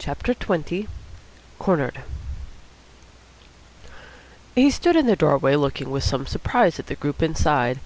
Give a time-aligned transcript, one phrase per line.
[0.00, 0.88] CHAPTER XX
[1.60, 2.02] CORNERED
[4.56, 7.78] He stood in the doorway looking with some surprise at the group inside.